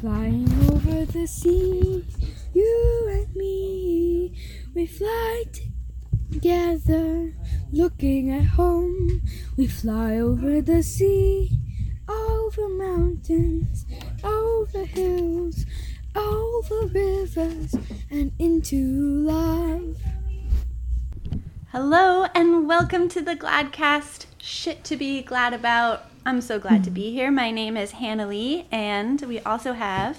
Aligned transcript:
flying 0.00 0.46
over 0.70 1.04
the 1.06 1.26
sea. 1.26 2.04
You 2.54 3.08
and 3.10 3.34
me, 3.34 4.32
we 4.72 4.86
fly 4.86 5.44
together, 6.30 7.34
looking 7.72 8.30
at 8.30 8.44
home. 8.44 9.22
We 9.56 9.66
fly 9.66 10.18
over 10.18 10.60
the 10.60 10.84
sea, 10.84 11.50
over 12.08 12.68
mountains, 12.68 13.86
over 14.22 14.84
hills, 14.84 15.66
over 16.14 16.86
rivers, 16.86 17.74
and 18.08 18.30
into 18.38 18.76
love. 19.26 19.96
Hello 21.72 22.26
and 22.36 22.68
welcome 22.68 23.08
to 23.08 23.20
the 23.20 23.34
Gladcast. 23.34 24.26
Shit 24.38 24.84
to 24.84 24.96
be 24.96 25.22
glad 25.22 25.52
about. 25.52 26.07
I'm 26.28 26.42
so 26.42 26.58
glad 26.58 26.84
to 26.84 26.90
hmm. 26.90 26.94
be 26.94 27.10
here. 27.10 27.30
My 27.30 27.50
name 27.50 27.74
is 27.74 27.92
Hannah 27.92 28.26
Lee, 28.26 28.66
and 28.70 29.18
we 29.22 29.40
also 29.40 29.72
have 29.72 30.18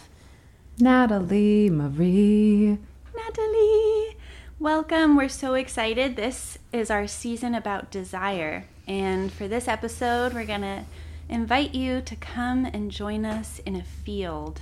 Natalie 0.80 1.70
Marie. 1.70 2.80
Natalie. 3.16 4.18
Welcome. 4.58 5.16
We're 5.16 5.30
so 5.30 5.54
excited. 5.54 6.16
This 6.16 6.58
is 6.74 6.90
our 6.90 7.06
season 7.06 7.54
about 7.54 7.92
desire. 7.92 8.66
And 8.88 9.32
for 9.32 9.48
this 9.48 9.68
episode, 9.68 10.34
we're 10.34 10.48
going 10.48 10.62
to 10.62 10.84
invite 11.30 11.76
you 11.76 12.02
to 12.02 12.16
come 12.16 12.66
and 12.66 12.90
join 12.90 13.24
us 13.24 13.60
in 13.60 13.76
a 13.76 13.84
field. 13.84 14.62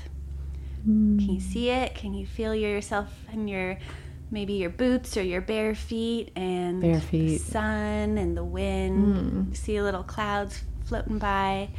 Can 0.84 1.18
you 1.18 1.40
hmm. 1.40 1.40
see 1.40 1.70
it? 1.70 1.96
Can 1.96 2.14
you 2.14 2.26
feel 2.26 2.54
yourself 2.54 3.08
in 3.32 3.48
your 3.48 3.78
maybe 4.32 4.52
your 4.52 4.70
boots 4.70 5.16
or 5.16 5.22
your 5.22 5.40
bare 5.40 5.76
feet 5.76 6.30
and 6.36 6.82
Bare 6.82 6.96
the 6.96 7.00
feet. 7.00 7.40
sun 7.40 8.18
and 8.18 8.36
the 8.36 8.44
wind? 8.44 9.48
Hmm. 9.48 9.54
See 9.54 9.82
little 9.82 10.04
clouds 10.04 10.66
floating 10.88 11.20
by. 11.20 11.70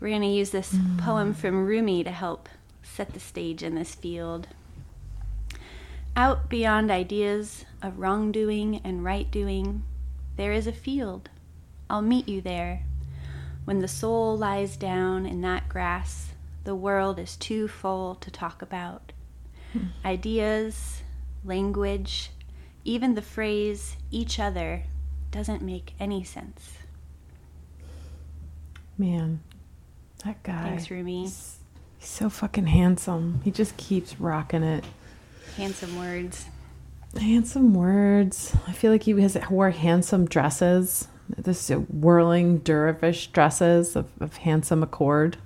We're 0.00 0.08
going 0.08 0.22
to 0.22 0.28
use 0.28 0.50
this 0.50 0.72
mm. 0.72 0.98
poem 0.98 1.32
from 1.32 1.64
Rumi 1.64 2.02
to 2.02 2.10
help 2.10 2.48
set 2.82 3.14
the 3.14 3.20
stage 3.20 3.62
in 3.62 3.76
this 3.76 3.94
field. 3.94 4.48
Out 6.16 6.48
beyond 6.50 6.90
ideas 6.90 7.64
of 7.80 7.98
wrongdoing 7.98 8.80
and 8.84 9.04
right 9.04 9.30
doing, 9.30 9.84
there 10.36 10.52
is 10.52 10.66
a 10.66 10.72
field. 10.72 11.30
I'll 11.88 12.02
meet 12.02 12.28
you 12.28 12.40
there. 12.40 12.82
When 13.64 13.78
the 13.78 13.88
soul 13.88 14.36
lies 14.36 14.76
down 14.76 15.24
in 15.24 15.40
that 15.42 15.68
grass, 15.68 16.32
the 16.64 16.74
world 16.74 17.18
is 17.18 17.36
too 17.36 17.68
full 17.68 18.16
to 18.16 18.30
talk 18.30 18.60
about. 18.60 19.12
Hmm. 19.72 19.86
Ideas, 20.04 21.02
language, 21.44 22.30
even 22.84 23.14
the 23.14 23.22
phrase 23.22 23.96
each 24.10 24.40
other 24.40 24.82
doesn't 25.30 25.62
make 25.62 25.94
any 26.00 26.24
sense. 26.24 26.81
Man, 28.98 29.40
that 30.24 30.42
guy. 30.42 30.62
Thanks, 30.62 30.90
Rumi. 30.90 31.22
He's 31.22 31.58
so 32.00 32.28
fucking 32.28 32.66
handsome. 32.66 33.40
He 33.44 33.50
just 33.50 33.76
keeps 33.76 34.20
rocking 34.20 34.62
it. 34.62 34.84
Handsome 35.56 35.98
words. 35.98 36.46
Handsome 37.18 37.74
words. 37.74 38.56
I 38.66 38.72
feel 38.72 38.90
like 38.90 39.02
he 39.02 39.20
has 39.20 39.36
wore 39.50 39.70
handsome 39.70 40.26
dresses. 40.26 41.08
This 41.28 41.70
whirling 41.70 42.58
dervish 42.58 43.28
dresses 43.28 43.96
of, 43.96 44.08
of 44.20 44.38
handsome 44.38 44.82
accord. 44.82 45.36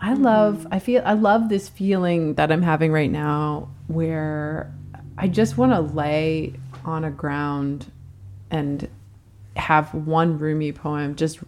I 0.00 0.12
mm-hmm. 0.12 0.22
love. 0.22 0.66
I 0.70 0.78
feel. 0.78 1.02
I 1.04 1.14
love 1.14 1.48
this 1.48 1.68
feeling 1.68 2.34
that 2.34 2.50
I'm 2.50 2.62
having 2.62 2.92
right 2.92 3.10
now, 3.10 3.68
where 3.86 4.72
I 5.16 5.28
just 5.28 5.56
want 5.56 5.72
to 5.72 5.80
lay 5.80 6.54
on 6.84 7.04
a 7.04 7.10
ground 7.10 7.90
and 8.50 8.88
have 9.56 9.94
one 9.94 10.38
Rumi 10.38 10.72
poem 10.72 11.14
just 11.14 11.38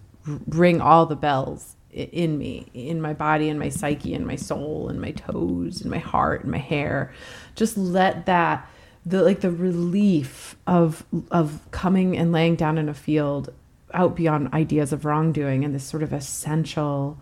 ring 0.48 0.80
all 0.80 1.06
the 1.06 1.16
bells 1.16 1.76
in 1.92 2.36
me, 2.36 2.66
in 2.74 3.00
my 3.00 3.14
body, 3.14 3.48
in 3.48 3.58
my 3.58 3.68
psyche, 3.70 4.12
in 4.12 4.26
my 4.26 4.36
soul, 4.36 4.88
in 4.90 5.00
my 5.00 5.12
toes, 5.12 5.80
in 5.80 5.88
my 5.90 5.98
heart, 5.98 6.44
in 6.44 6.50
my 6.50 6.58
hair. 6.58 7.12
Just 7.54 7.76
let 7.78 8.26
that 8.26 8.68
the 9.06 9.22
like 9.22 9.40
the 9.40 9.50
relief 9.50 10.56
of 10.66 11.04
of 11.30 11.60
coming 11.70 12.16
and 12.16 12.32
laying 12.32 12.56
down 12.56 12.76
in 12.76 12.88
a 12.88 12.94
field 12.94 13.52
out 13.94 14.16
beyond 14.16 14.52
ideas 14.52 14.92
of 14.92 15.04
wrongdoing 15.04 15.64
and 15.64 15.74
this 15.74 15.84
sort 15.84 16.02
of 16.02 16.12
essential 16.12 17.16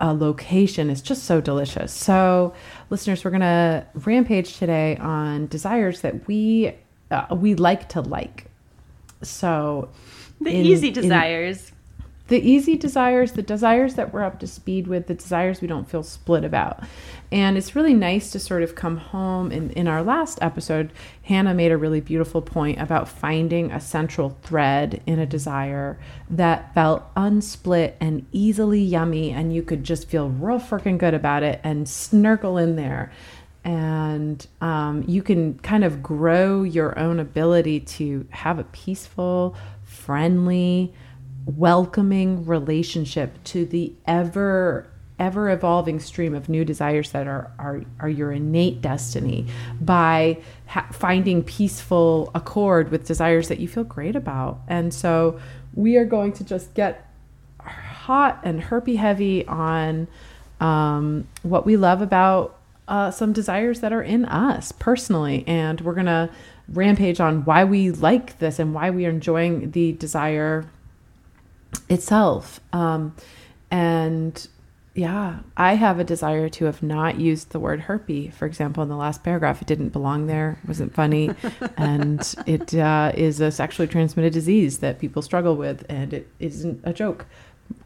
uh, 0.00 0.12
location 0.12 0.88
is 0.90 1.02
just 1.02 1.24
so 1.24 1.40
delicious. 1.40 1.92
So, 1.92 2.54
listeners, 2.90 3.24
we're 3.24 3.30
gonna 3.32 3.86
rampage 3.94 4.56
today 4.56 4.96
on 4.96 5.46
desires 5.48 6.00
that 6.00 6.26
we 6.26 6.74
uh, 7.10 7.34
we 7.36 7.54
like 7.54 7.88
to 7.90 8.00
like. 8.00 8.46
So, 9.22 9.90
The 10.40 10.50
in- 10.50 10.66
easy 10.66 10.88
in- 10.88 10.94
desires. 10.94 11.72
The 12.28 12.40
easy 12.40 12.76
desires, 12.76 13.32
the 13.32 13.42
desires 13.42 13.96
that 13.96 14.12
we're 14.12 14.22
up 14.22 14.40
to 14.40 14.46
speed 14.46 14.86
with, 14.86 15.08
the 15.08 15.14
desires 15.14 15.60
we 15.60 15.68
don't 15.68 15.88
feel 15.88 16.02
split 16.02 16.42
about. 16.42 16.82
And 17.30 17.58
it's 17.58 17.76
really 17.76 17.92
nice 17.92 18.30
to 18.30 18.38
sort 18.38 18.62
of 18.62 18.74
come 18.74 18.96
home. 18.96 19.52
In, 19.52 19.70
in 19.70 19.88
our 19.88 20.02
last 20.02 20.38
episode, 20.40 20.90
Hannah 21.24 21.52
made 21.52 21.70
a 21.70 21.76
really 21.76 22.00
beautiful 22.00 22.40
point 22.40 22.80
about 22.80 23.08
finding 23.08 23.70
a 23.70 23.80
central 23.80 24.38
thread 24.42 25.02
in 25.04 25.18
a 25.18 25.26
desire 25.26 25.98
that 26.30 26.72
felt 26.72 27.12
unsplit 27.14 27.94
and 28.00 28.26
easily 28.32 28.80
yummy, 28.80 29.30
and 29.30 29.54
you 29.54 29.62
could 29.62 29.84
just 29.84 30.08
feel 30.08 30.30
real 30.30 30.58
freaking 30.58 30.96
good 30.96 31.14
about 31.14 31.42
it 31.42 31.60
and 31.62 31.86
snirkle 31.86 32.62
in 32.62 32.76
there. 32.76 33.12
And 33.64 34.46
um, 34.60 35.04
you 35.06 35.22
can 35.22 35.58
kind 35.58 35.84
of 35.84 36.02
grow 36.02 36.62
your 36.62 36.98
own 36.98 37.18
ability 37.18 37.80
to 37.80 38.26
have 38.30 38.58
a 38.58 38.64
peaceful, 38.64 39.56
friendly, 39.82 40.94
welcoming 41.46 42.44
relationship 42.46 43.42
to 43.44 43.64
the 43.66 43.92
ever 44.06 44.88
ever 45.18 45.48
evolving 45.48 46.00
stream 46.00 46.34
of 46.34 46.48
new 46.48 46.64
desires 46.64 47.12
that 47.12 47.26
are 47.26 47.50
are, 47.58 47.82
are 48.00 48.08
your 48.08 48.32
innate 48.32 48.80
destiny 48.80 49.46
by 49.80 50.36
ha- 50.66 50.88
finding 50.92 51.42
peaceful 51.42 52.30
accord 52.34 52.90
with 52.90 53.06
desires 53.06 53.48
that 53.48 53.60
you 53.60 53.68
feel 53.68 53.84
great 53.84 54.16
about. 54.16 54.58
And 54.66 54.92
so 54.92 55.38
we 55.74 55.96
are 55.96 56.04
going 56.04 56.32
to 56.34 56.44
just 56.44 56.74
get 56.74 57.08
hot 57.60 58.40
and 58.42 58.60
herpy 58.60 58.96
heavy 58.96 59.46
on 59.46 60.08
um, 60.60 61.26
what 61.42 61.64
we 61.64 61.76
love 61.76 62.02
about 62.02 62.58
uh, 62.86 63.10
some 63.10 63.32
desires 63.32 63.80
that 63.80 63.92
are 63.92 64.02
in 64.02 64.24
us 64.24 64.72
personally. 64.72 65.44
And 65.46 65.80
we're 65.80 65.94
gonna 65.94 66.30
rampage 66.68 67.20
on 67.20 67.44
why 67.44 67.64
we 67.64 67.90
like 67.90 68.38
this 68.38 68.58
and 68.58 68.74
why 68.74 68.90
we 68.90 69.06
are 69.06 69.10
enjoying 69.10 69.70
the 69.70 69.92
desire 69.92 70.66
itself. 71.88 72.60
Um, 72.72 73.14
and 73.70 74.46
yeah, 74.94 75.40
I 75.56 75.74
have 75.74 75.98
a 75.98 76.04
desire 76.04 76.48
to 76.50 76.66
have 76.66 76.82
not 76.82 77.18
used 77.18 77.50
the 77.50 77.58
word 77.58 77.82
herpy, 77.82 78.32
for 78.32 78.46
example, 78.46 78.82
in 78.82 78.88
the 78.88 78.96
last 78.96 79.24
paragraph. 79.24 79.60
It 79.60 79.66
didn't 79.66 79.88
belong 79.88 80.26
there, 80.26 80.58
wasn't 80.66 80.94
funny. 80.94 81.30
and 81.76 82.34
it 82.46 82.74
uh, 82.74 83.12
is 83.14 83.40
a 83.40 83.50
sexually 83.50 83.88
transmitted 83.88 84.32
disease 84.32 84.78
that 84.78 85.00
people 85.00 85.22
struggle 85.22 85.56
with, 85.56 85.84
and 85.88 86.12
it 86.12 86.28
isn't 86.38 86.80
a 86.84 86.92
joke. 86.92 87.26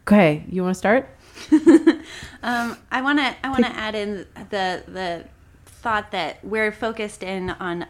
Okay, 0.03 0.45
you 0.49 0.63
want 0.63 0.75
to 0.75 0.79
start? 0.79 1.09
Um, 2.43 2.77
I 2.91 3.03
want 3.03 3.19
to 3.19 3.35
I 3.43 3.51
want 3.51 3.65
to 3.65 3.71
add 3.73 3.95
in 3.95 4.27
the 4.51 4.83
the 4.87 5.25
thought 5.67 6.13
that 6.13 6.45
we're 6.45 6.73
focused 6.73 7.23
in 7.23 7.51
on 7.51 7.87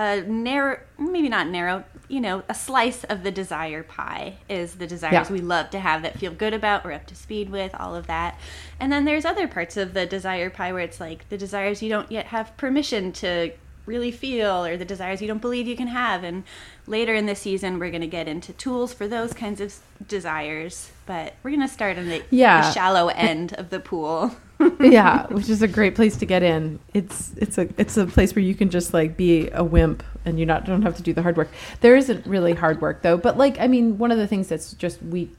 a 0.00 0.22
narrow, 0.22 0.78
maybe 0.98 1.28
not 1.28 1.46
narrow, 1.48 1.84
you 2.08 2.20
know, 2.20 2.42
a 2.48 2.54
slice 2.54 3.04
of 3.04 3.22
the 3.22 3.30
desire 3.30 3.82
pie 3.82 4.36
is 4.48 4.76
the 4.76 4.86
desires 4.86 5.28
Yeah. 5.28 5.32
we 5.32 5.40
love 5.40 5.70
to 5.70 5.78
have 5.78 6.02
that 6.02 6.18
feel 6.18 6.32
good 6.32 6.54
about, 6.54 6.84
we're 6.84 6.92
up 6.92 7.06
to 7.08 7.14
speed 7.14 7.50
with, 7.50 7.74
all 7.78 7.94
of 7.94 8.06
that. 8.06 8.38
And 8.80 8.90
then 8.92 9.04
there's 9.04 9.24
other 9.24 9.46
parts 9.46 9.76
of 9.76 9.92
the 9.94 10.06
desire 10.06 10.48
pie 10.50 10.72
where 10.72 10.82
it's 10.82 11.00
like 11.00 11.28
the 11.28 11.36
desires 11.38 11.82
you 11.82 11.88
don't 11.90 12.10
yet 12.10 12.26
have 12.26 12.56
permission 12.56 13.12
to 13.12 13.52
really 13.86 14.10
feel 14.10 14.64
or 14.64 14.76
the 14.76 14.84
desires 14.84 15.20
you 15.20 15.28
don't 15.28 15.40
believe 15.40 15.66
you 15.66 15.76
can 15.76 15.88
have. 15.88 16.24
And 16.24 16.44
later 16.86 17.14
in 17.14 17.26
the 17.26 17.34
season, 17.34 17.78
we're 17.78 17.90
going 17.90 18.00
to 18.02 18.06
get 18.06 18.28
into 18.28 18.52
tools 18.52 18.92
for 18.94 19.06
those 19.06 19.32
kinds 19.32 19.60
of 19.60 19.74
desires. 20.06 20.90
But 21.06 21.34
we're 21.42 21.50
going 21.50 21.60
to 21.66 21.68
start 21.68 21.98
on 21.98 22.08
the, 22.08 22.22
Yeah. 22.30 22.62
the 22.62 22.72
shallow 22.72 23.08
end 23.08 23.52
of 23.54 23.70
the 23.70 23.80
pool. 23.80 24.34
yeah, 24.80 25.26
which 25.28 25.48
is 25.48 25.62
a 25.62 25.68
great 25.68 25.94
place 25.94 26.16
to 26.18 26.26
get 26.26 26.42
in. 26.42 26.78
It's 26.92 27.32
it's 27.36 27.58
a 27.58 27.68
it's 27.78 27.96
a 27.96 28.06
place 28.06 28.34
where 28.34 28.44
you 28.44 28.54
can 28.54 28.70
just 28.70 28.92
like 28.92 29.16
be 29.16 29.48
a 29.50 29.64
wimp 29.64 30.02
and 30.24 30.38
you 30.38 30.46
not 30.46 30.64
don't 30.64 30.82
have 30.82 30.96
to 30.96 31.02
do 31.02 31.12
the 31.12 31.22
hard 31.22 31.36
work. 31.36 31.48
There 31.80 31.96
isn't 31.96 32.26
really 32.26 32.54
hard 32.54 32.80
work 32.80 33.02
though, 33.02 33.16
but 33.16 33.38
like 33.38 33.58
I 33.58 33.66
mean, 33.68 33.98
one 33.98 34.10
of 34.10 34.18
the 34.18 34.26
things 34.26 34.48
that's 34.48 34.74
just 34.74 35.02
we 35.02 35.30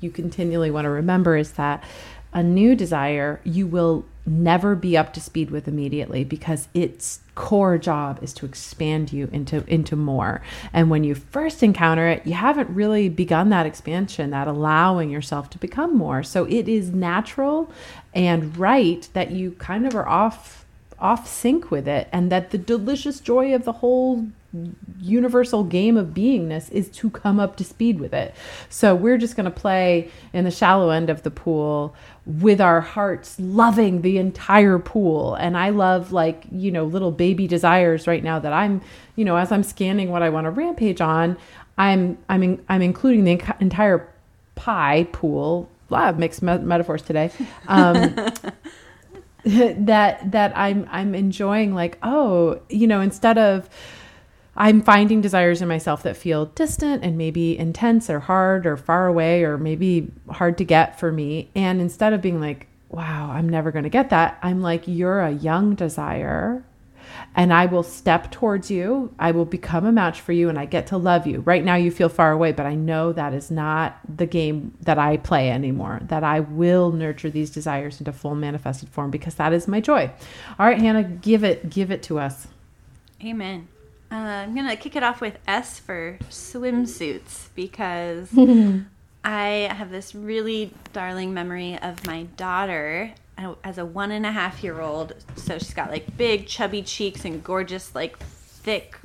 you 0.00 0.10
continually 0.10 0.70
want 0.70 0.84
to 0.84 0.90
remember 0.90 1.36
is 1.36 1.52
that 1.52 1.82
a 2.32 2.42
new 2.42 2.74
desire 2.74 3.40
you 3.44 3.66
will 3.66 4.04
never 4.26 4.74
be 4.74 4.96
up 4.96 5.12
to 5.14 5.20
speed 5.20 5.50
with 5.50 5.66
immediately 5.66 6.24
because 6.24 6.68
its 6.74 7.20
core 7.36 7.78
job 7.78 8.18
is 8.22 8.32
to 8.32 8.46
expand 8.46 9.12
you 9.12 9.28
into 9.30 9.62
into 9.68 9.94
more. 9.94 10.42
And 10.72 10.90
when 10.90 11.04
you 11.04 11.14
first 11.14 11.62
encounter 11.62 12.08
it, 12.08 12.26
you 12.26 12.32
haven't 12.32 12.68
really 12.70 13.08
begun 13.08 13.50
that 13.50 13.66
expansion, 13.66 14.30
that 14.30 14.48
allowing 14.48 15.10
yourself 15.10 15.48
to 15.50 15.58
become 15.58 15.96
more. 15.96 16.24
So 16.24 16.46
it 16.46 16.68
is 16.68 16.90
natural 16.90 17.70
and 18.12 18.56
right 18.56 19.08
that 19.12 19.30
you 19.30 19.52
kind 19.52 19.86
of 19.86 19.94
are 19.94 20.08
off 20.08 20.64
off 20.98 21.28
sync 21.28 21.70
with 21.70 21.86
it 21.86 22.08
and 22.10 22.32
that 22.32 22.50
the 22.50 22.58
delicious 22.58 23.20
joy 23.20 23.54
of 23.54 23.64
the 23.64 23.72
whole 23.72 24.26
universal 24.98 25.62
game 25.64 25.96
of 25.96 26.08
beingness 26.08 26.70
is 26.72 26.88
to 26.88 27.10
come 27.10 27.38
up 27.38 27.56
to 27.56 27.64
speed 27.64 28.00
with 28.00 28.14
it. 28.14 28.34
So 28.70 28.94
we're 28.94 29.18
just 29.18 29.36
going 29.36 29.44
to 29.44 29.50
play 29.50 30.10
in 30.32 30.44
the 30.44 30.50
shallow 30.50 30.90
end 30.90 31.10
of 31.10 31.22
the 31.22 31.30
pool 31.30 31.94
with 32.26 32.60
our 32.60 32.80
hearts 32.80 33.38
loving 33.38 34.02
the 34.02 34.18
entire 34.18 34.80
pool. 34.80 35.36
And 35.36 35.56
I 35.56 35.70
love 35.70 36.10
like, 36.12 36.44
you 36.50 36.72
know, 36.72 36.84
little 36.84 37.12
baby 37.12 37.46
desires 37.46 38.08
right 38.08 38.22
now 38.22 38.40
that 38.40 38.52
I'm, 38.52 38.82
you 39.14 39.24
know, 39.24 39.36
as 39.36 39.52
I'm 39.52 39.62
scanning 39.62 40.10
what 40.10 40.22
I 40.22 40.28
want 40.28 40.46
to 40.46 40.50
rampage 40.50 41.00
on, 41.00 41.36
I'm 41.78 42.18
I'm 42.28 42.42
in, 42.42 42.64
I'm 42.68 42.82
including 42.82 43.24
the 43.24 43.54
entire 43.60 44.12
pie 44.56 45.06
pool. 45.12 45.68
A 45.88 45.94
lot 45.94 46.08
of 46.08 46.18
mixed 46.18 46.42
me- 46.42 46.58
metaphors 46.58 47.02
today. 47.02 47.30
Um, 47.68 48.16
that 49.44 50.32
that 50.32 50.52
I'm 50.56 50.88
I'm 50.90 51.14
enjoying 51.14 51.72
like 51.72 51.98
oh 52.02 52.60
you 52.68 52.88
know 52.88 53.00
instead 53.00 53.38
of 53.38 53.70
I'm 54.56 54.82
finding 54.82 55.20
desires 55.20 55.60
in 55.60 55.68
myself 55.68 56.02
that 56.04 56.16
feel 56.16 56.46
distant 56.46 57.04
and 57.04 57.18
maybe 57.18 57.58
intense 57.58 58.08
or 58.08 58.20
hard 58.20 58.66
or 58.66 58.76
far 58.76 59.06
away 59.06 59.44
or 59.44 59.58
maybe 59.58 60.10
hard 60.30 60.58
to 60.58 60.64
get 60.64 60.98
for 60.98 61.12
me 61.12 61.50
and 61.54 61.80
instead 61.80 62.12
of 62.12 62.22
being 62.22 62.40
like 62.40 62.66
wow 62.88 63.30
I'm 63.30 63.48
never 63.48 63.70
going 63.70 63.84
to 63.84 63.90
get 63.90 64.10
that 64.10 64.38
I'm 64.42 64.62
like 64.62 64.84
you're 64.86 65.20
a 65.20 65.30
young 65.30 65.74
desire 65.74 66.64
and 67.34 67.52
I 67.52 67.66
will 67.66 67.82
step 67.82 68.30
towards 68.30 68.70
you. 68.70 69.14
I 69.18 69.30
will 69.32 69.44
become 69.44 69.84
a 69.84 69.92
match 69.92 70.20
for 70.20 70.32
you 70.32 70.48
and 70.48 70.58
I 70.58 70.64
get 70.64 70.88
to 70.88 70.96
love 70.96 71.26
you. 71.26 71.40
Right 71.40 71.64
now, 71.64 71.74
you 71.74 71.90
feel 71.90 72.08
far 72.08 72.32
away, 72.32 72.52
but 72.52 72.66
I 72.66 72.74
know 72.74 73.12
that 73.12 73.34
is 73.34 73.50
not 73.50 73.98
the 74.16 74.26
game 74.26 74.74
that 74.82 74.98
I 74.98 75.18
play 75.18 75.50
anymore, 75.50 76.00
that 76.04 76.24
I 76.24 76.40
will 76.40 76.92
nurture 76.92 77.30
these 77.30 77.50
desires 77.50 78.00
into 78.00 78.12
full 78.12 78.34
manifested 78.34 78.88
form 78.88 79.10
because 79.10 79.34
that 79.36 79.52
is 79.52 79.68
my 79.68 79.80
joy. 79.80 80.10
All 80.58 80.66
right, 80.66 80.78
Hannah, 80.78 81.04
give 81.04 81.44
it, 81.44 81.70
give 81.70 81.90
it 81.90 82.02
to 82.04 82.18
us. 82.18 82.48
Amen. 83.24 83.68
Uh, 84.10 84.14
I'm 84.14 84.54
going 84.54 84.68
to 84.68 84.76
kick 84.76 84.96
it 84.96 85.02
off 85.02 85.20
with 85.20 85.38
S 85.48 85.78
for 85.78 86.18
swimsuits 86.30 87.48
because 87.54 88.30
I 89.24 89.68
have 89.72 89.90
this 89.90 90.14
really 90.14 90.72
darling 90.92 91.34
memory 91.34 91.78
of 91.78 92.06
my 92.06 92.24
daughter 92.36 93.12
as 93.64 93.78
a 93.78 93.84
one 93.84 94.12
and 94.12 94.24
a 94.24 94.32
half 94.32 94.62
year 94.62 94.80
old. 94.80 95.14
So 95.34 95.58
she's 95.58 95.74
got 95.74 95.90
like 95.90 96.16
big 96.16 96.46
chubby 96.46 96.82
cheeks 96.82 97.24
and 97.24 97.42
gorgeous 97.42 97.94
like 97.94 98.18
thick 98.18 98.96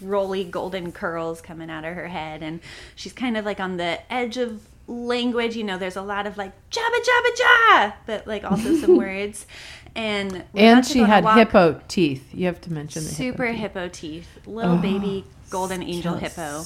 rolly 0.00 0.44
golden 0.44 0.92
curls 0.92 1.40
coming 1.40 1.70
out 1.70 1.84
of 1.84 1.94
her 1.94 2.08
head. 2.08 2.42
And 2.42 2.60
she's 2.94 3.12
kind 3.12 3.36
of 3.36 3.44
like 3.44 3.60
on 3.60 3.76
the 3.76 4.00
edge 4.12 4.36
of 4.36 4.62
language. 4.86 5.56
You 5.56 5.64
know 5.64 5.78
there's 5.78 5.96
a 5.96 6.02
lot 6.02 6.26
of 6.26 6.38
like 6.38 6.52
jabba 6.70 6.80
jabba 6.80 7.38
ja 7.38 7.92
but 8.06 8.26
like 8.26 8.44
also 8.44 8.74
some 8.76 8.96
words 9.04 9.46
and 9.94 10.44
and 10.54 10.86
she 10.86 11.00
had 11.00 11.24
hippo 11.36 11.80
teeth 11.88 12.34
you 12.34 12.46
have 12.46 12.60
to 12.60 12.72
mention 12.72 13.02
the 13.02 13.08
super 13.08 13.46
hippo 13.46 13.88
teeth, 13.88 14.26
hippo 14.26 14.40
teeth. 14.40 14.46
little 14.46 14.74
oh, 14.74 14.78
baby 14.78 15.24
golden 15.50 15.82
angel 15.82 16.14
hippo 16.14 16.62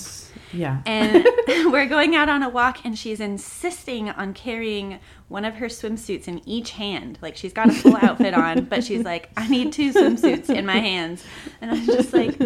yeah 0.53 0.83
and 0.87 1.25
we're 1.73 1.87
going 1.87 2.15
out 2.15 2.29
on 2.29 2.43
a 2.43 2.49
walk 2.49 2.85
and 2.85 2.99
she's 2.99 3.21
insisting 3.21 4.11
on 4.11 4.35
carrying 4.35 4.99
one 5.29 5.45
of 5.45 5.55
her 5.55 5.67
swimsuits 5.67 6.29
in 6.29 6.47
each 6.49 6.73
hand. 6.73 7.19
Like 7.21 7.37
she's 7.37 7.53
got 7.53 7.69
a 7.69 7.73
full 7.73 7.97
outfit 8.03 8.35
on, 8.35 8.65
but 8.67 8.85
she's 8.85 9.05
like, 9.05 9.31
I 9.37 9.49
need 9.49 9.73
two 9.73 9.93
swimsuits 9.93 10.51
in 10.51 10.67
my 10.67 10.79
hands. 10.79 11.25
And 11.61 11.71
I'm 11.71 11.85
just 11.87 12.13
like, 12.13 12.41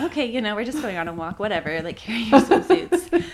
okay, 0.00 0.26
you 0.26 0.40
know, 0.40 0.54
we're 0.54 0.64
just 0.64 0.82
going 0.82 0.96
on 0.96 1.08
a 1.08 1.12
walk, 1.12 1.38
whatever, 1.38 1.82
like 1.82 1.96
carry 1.96 2.22
your 2.22 2.40
swimsuits. 2.40 3.24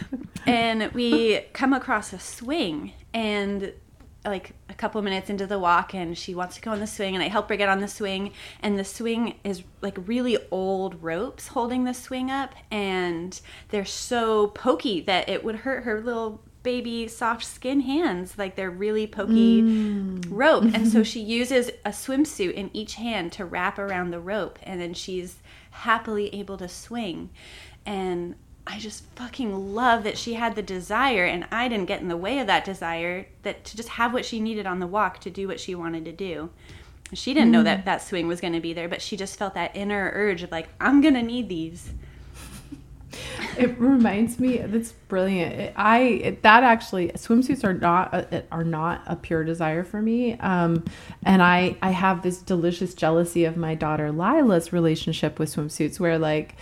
and 0.47 0.93
we 0.93 1.41
come 1.53 1.73
across 1.73 2.13
a 2.13 2.19
swing 2.19 2.93
and 3.15 3.73
like 4.25 4.53
a 4.69 4.75
couple 4.75 5.03
minutes 5.03 5.31
into 5.31 5.47
the 5.47 5.59
walk 5.59 5.95
and 5.95 6.17
she 6.17 6.35
wants 6.35 6.55
to 6.55 6.63
go 6.63 6.71
on 6.71 6.81
the 6.81 6.87
swing 6.87 7.15
and 7.15 7.23
I 7.23 7.29
help 7.29 7.49
her 7.49 7.57
get 7.57 7.69
on 7.69 7.81
the 7.81 7.89
swing 7.89 8.33
and 8.61 8.79
the 8.79 8.85
swing 8.85 9.35
is 9.43 9.65
like 9.81 9.97
really 10.07 10.39
old 10.51 11.03
ropes 11.03 11.49
holding 11.49 11.85
the 11.85 11.95
swing 11.95 12.31
up 12.31 12.55
and 12.71 13.41
they're 13.71 13.85
so 13.85 14.49
pokey 14.49 15.01
that 15.03 15.29
it 15.29 15.43
would 15.43 15.57
hurt 15.57 15.85
her 15.85 16.01
little 16.01 16.41
baby 16.63 17.09
soft 17.09 17.45
skin 17.45 17.81
hands 17.81 18.39
like 18.39 18.55
they're 18.55 18.71
really 18.71 19.09
pokey 19.09 19.63
mm. 19.63 20.25
rope 20.31 20.65
and 20.73 20.87
so 20.87 21.03
she 21.03 21.21
uses 21.21 21.71
a 21.85 21.91
swimsuit 21.91 22.53
in 22.55 22.71
each 22.73 22.95
hand 22.95 23.33
to 23.33 23.45
wrap 23.45 23.79
around 23.79 24.13
the 24.13 24.21
rope 24.21 24.59
and 24.63 24.81
then 24.81 24.95
she's 24.95 25.39
happily 25.71 26.33
able 26.33 26.57
to 26.57 26.69
swing 26.69 27.31
and 27.85 28.37
I 28.67 28.79
just 28.79 29.05
fucking 29.17 29.75
love 29.75 30.05
that 30.05 30.17
she 30.17 30.35
had 30.35 30.55
the 30.55 30.63
desire 30.63 31.25
and 31.25 31.47
I 31.51 31.69
didn't 31.69 31.87
get 31.87 32.01
in 32.01 32.09
the 32.09 32.17
way 32.17 32.39
of 32.39 32.47
that 32.47 32.65
desire 32.65 33.27
that 33.43 33.65
to 33.65 33.77
just 33.77 33.91
have 33.91 34.13
what 34.13 34.25
she 34.25 34.41
needed 34.41 34.67
on 34.67 34.79
the 34.79 34.87
walk 34.87 35.19
to 35.21 35.31
do 35.31 35.49
what 35.49 35.61
she 35.61 35.75
wanted 35.75 36.05
to 36.05 36.13
do. 36.13 36.51
She 37.13 37.35
didn't 37.35 37.49
mm. 37.49 37.53
know 37.53 37.63
that 37.65 37.85
that 37.85 38.03
swing 38.03 38.29
was 38.29 38.41
going 38.41 38.55
to 38.55 38.61
be 38.61 38.73
there, 38.73 38.89
but 38.89 39.03
she 39.03 39.17
just 39.17 39.37
felt 39.37 39.55
that 39.55 39.77
inner 39.77 40.11
urge 40.15 40.43
of 40.43 40.51
like 40.51 40.69
I'm 40.81 41.01
going 41.01 41.15
to 41.15 41.23
need 41.23 41.49
these 41.49 41.93
it 43.59 43.79
reminds 43.79 44.39
me 44.39 44.59
that's 44.59 44.93
brilliant 45.09 45.73
i 45.77 45.99
it, 45.99 46.43
that 46.43 46.63
actually 46.63 47.09
swimsuits 47.11 47.65
are 47.65 47.75
not 47.75 48.13
a, 48.15 48.45
are 48.51 48.65
not 48.65 49.03
a 49.07 49.17
pure 49.17 49.45
desire 49.45 49.85
for 49.85 50.01
me 50.01 50.35
um, 50.39 50.83
and 51.25 51.43
i 51.43 51.77
i 51.83 51.91
have 51.91 52.23
this 52.23 52.39
delicious 52.39 52.95
jealousy 52.95 53.45
of 53.45 53.57
my 53.57 53.75
daughter 53.75 54.11
lila's 54.11 54.73
relationship 54.73 55.39
with 55.39 55.55
swimsuits 55.55 56.01
where 56.01 56.19
like 56.19 56.57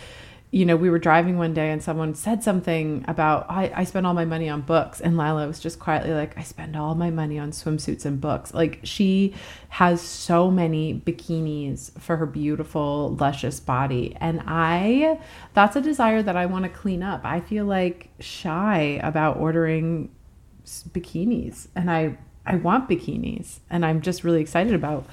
you 0.53 0.67
know, 0.67 0.75
we 0.75 0.91
were 0.91 0.99
driving 0.99 1.39
one 1.39 1.55
day 1.55 1.71
and 1.71 1.81
someone 1.81 2.15
said 2.15 2.43
something 2.43 3.05
about 3.07 3.47
I, 3.49 3.73
I 3.75 3.85
spend 3.85 4.05
all 4.05 4.15
my 4.15 4.25
money 4.25 4.49
on 4.49 4.63
books 4.63 5.01
and 5.01 5.17
Lila 5.17 5.47
was 5.47 5.61
just 5.61 5.79
quietly 5.79 6.13
like, 6.13 6.37
I 6.37 6.43
spend 6.43 6.77
all 6.77 6.97
my 6.97 7.11
money 7.11 7.39
on 7.39 7.53
swimsuits 7.53 8.05
and 8.05 8.21
books. 8.21 8.53
Like 8.53 8.81
she 8.83 9.33
has 9.69 10.01
so 10.01 10.51
many 10.51 11.01
bikinis 11.07 11.97
for 12.01 12.17
her 12.17 12.27
beautiful, 12.27 13.17
luscious 13.21 13.61
body. 13.61 14.17
And 14.21 14.43
I 14.45 15.21
that's 15.55 15.77
a 15.77 15.81
desire 15.81 16.23
that 16.23 16.37
I 16.37 16.47
want 16.47 16.65
to 16.65 16.69
clean 16.69 17.05
up. 17.05 17.21
I 17.25 17.41
feel 17.41 17.65
like 17.65 18.09
shy 18.19 18.99
about 19.05 19.37
ordering 19.37 20.11
bikinis 20.67 21.69
and 21.77 21.89
I 21.93 22.19
I 22.45 22.57
want 22.57 22.89
bikinis 22.89 23.61
and 23.71 23.87
I'm 23.87 24.01
just 24.01 24.25
really 24.25 24.41
excited 24.41 24.75
about 24.75 25.07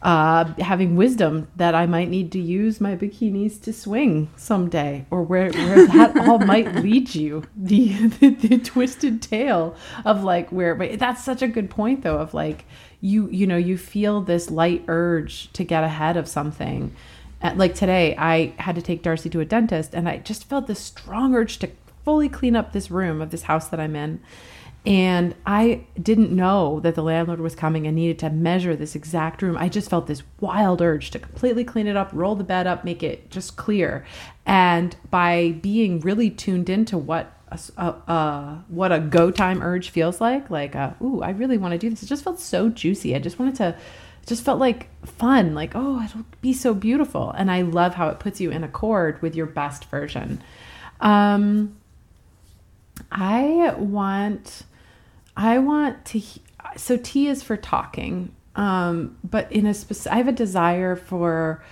uh, 0.00 0.44
having 0.60 0.94
wisdom 0.94 1.48
that 1.56 1.74
I 1.74 1.86
might 1.86 2.08
need 2.08 2.30
to 2.32 2.40
use 2.40 2.80
my 2.80 2.94
bikinis 2.94 3.60
to 3.62 3.72
swing 3.72 4.30
someday, 4.36 5.06
or 5.10 5.22
where, 5.22 5.50
where 5.50 5.86
that 5.88 6.16
all 6.28 6.38
might 6.38 6.72
lead 6.76 7.14
you. 7.14 7.42
The, 7.56 8.06
the, 8.06 8.30
the 8.30 8.58
twisted 8.58 9.20
tale 9.20 9.74
of 10.04 10.22
like 10.22 10.50
where, 10.50 10.74
but 10.74 10.98
that's 10.98 11.24
such 11.24 11.42
a 11.42 11.48
good 11.48 11.68
point 11.68 12.02
though. 12.02 12.18
Of 12.18 12.32
like 12.32 12.64
you 13.00 13.28
you 13.30 13.46
know 13.46 13.56
you 13.56 13.76
feel 13.76 14.20
this 14.20 14.50
light 14.50 14.84
urge 14.86 15.52
to 15.54 15.64
get 15.64 15.82
ahead 15.82 16.16
of 16.16 16.28
something. 16.28 16.94
Like 17.54 17.74
today, 17.74 18.16
I 18.16 18.52
had 18.58 18.74
to 18.74 18.82
take 18.82 19.02
Darcy 19.02 19.30
to 19.30 19.40
a 19.40 19.44
dentist, 19.44 19.94
and 19.94 20.08
I 20.08 20.18
just 20.18 20.48
felt 20.48 20.66
this 20.66 20.80
strong 20.80 21.34
urge 21.34 21.58
to 21.58 21.70
fully 22.04 22.28
clean 22.28 22.56
up 22.56 22.72
this 22.72 22.90
room 22.90 23.20
of 23.20 23.30
this 23.30 23.42
house 23.42 23.68
that 23.68 23.78
I'm 23.78 23.94
in 23.94 24.20
and 24.88 25.34
I 25.44 25.84
didn't 26.00 26.32
know 26.32 26.80
that 26.80 26.94
the 26.94 27.02
landlord 27.02 27.40
was 27.40 27.54
coming 27.54 27.86
and 27.86 27.94
needed 27.94 28.18
to 28.20 28.30
measure 28.30 28.74
this 28.74 28.94
exact 28.94 29.42
room. 29.42 29.54
I 29.58 29.68
just 29.68 29.90
felt 29.90 30.06
this 30.06 30.22
wild 30.40 30.80
urge 30.80 31.10
to 31.10 31.18
completely 31.18 31.62
clean 31.62 31.86
it 31.86 31.94
up, 31.94 32.08
roll 32.14 32.34
the 32.34 32.42
bed 32.42 32.66
up, 32.66 32.86
make 32.86 33.02
it 33.02 33.30
just 33.30 33.58
clear. 33.58 34.06
And 34.46 34.96
by 35.10 35.58
being 35.60 36.00
really 36.00 36.30
tuned 36.30 36.70
into 36.70 36.96
what 36.96 37.30
a, 37.76 37.82
uh, 37.82 38.60
what 38.68 38.90
a 38.90 38.98
go 38.98 39.30
time 39.30 39.62
urge 39.62 39.90
feels 39.90 40.22
like, 40.22 40.48
like, 40.48 40.74
uh, 40.74 40.92
ooh, 41.02 41.20
I 41.20 41.32
really 41.32 41.58
want 41.58 41.72
to 41.72 41.78
do 41.78 41.90
this. 41.90 42.02
It 42.02 42.06
just 42.06 42.24
felt 42.24 42.40
so 42.40 42.70
juicy. 42.70 43.14
I 43.14 43.18
just 43.18 43.38
wanted 43.38 43.56
to, 43.56 43.76
just 44.24 44.42
felt 44.42 44.58
like 44.58 44.88
fun, 45.04 45.54
like, 45.54 45.72
oh, 45.74 46.02
it'll 46.02 46.24
be 46.40 46.54
so 46.54 46.72
beautiful. 46.72 47.30
And 47.32 47.50
I 47.50 47.60
love 47.60 47.94
how 47.96 48.08
it 48.08 48.20
puts 48.20 48.40
you 48.40 48.50
in 48.50 48.64
accord 48.64 49.20
with 49.20 49.36
your 49.36 49.44
best 49.44 49.84
version. 49.90 50.42
Um, 50.98 51.76
I 53.12 53.74
want 53.76 54.64
I 55.38 55.58
want 55.58 56.04
to. 56.06 56.20
So 56.76 56.96
T 56.96 57.28
is 57.28 57.44
for 57.44 57.56
talking, 57.56 58.34
um, 58.56 59.16
but 59.22 59.50
in 59.52 59.66
a 59.66 59.72
specific, 59.72 60.12
I 60.12 60.16
have 60.16 60.28
a 60.28 60.32
desire 60.32 60.96
for 60.96 61.62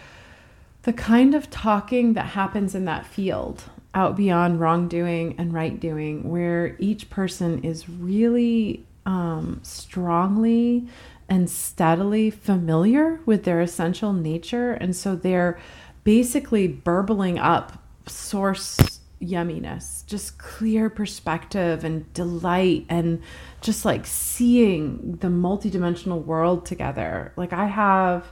the 0.84 0.92
kind 0.92 1.34
of 1.34 1.50
talking 1.50 2.12
that 2.12 2.26
happens 2.26 2.76
in 2.76 2.84
that 2.84 3.04
field 3.04 3.64
out 3.92 4.16
beyond 4.16 4.60
wrongdoing 4.60 5.34
and 5.36 5.52
right 5.52 5.80
doing, 5.80 6.30
where 6.30 6.76
each 6.78 7.10
person 7.10 7.64
is 7.64 7.88
really 7.88 8.86
um, 9.04 9.58
strongly 9.64 10.86
and 11.28 11.50
steadily 11.50 12.30
familiar 12.30 13.18
with 13.26 13.42
their 13.42 13.60
essential 13.60 14.12
nature, 14.12 14.74
and 14.74 14.94
so 14.94 15.16
they're 15.16 15.58
basically 16.04 16.68
burbling 16.68 17.36
up 17.36 17.82
source 18.06 18.95
yumminess, 19.20 20.04
just 20.06 20.38
clear 20.38 20.90
perspective 20.90 21.84
and 21.84 22.12
delight 22.12 22.86
and 22.88 23.22
just 23.60 23.84
like 23.84 24.06
seeing 24.06 25.16
the 25.20 25.28
multidimensional 25.28 26.24
world 26.24 26.66
together. 26.66 27.32
Like 27.36 27.52
I 27.52 27.66
have 27.66 28.26